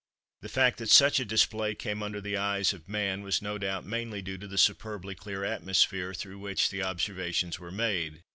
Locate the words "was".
3.21-3.39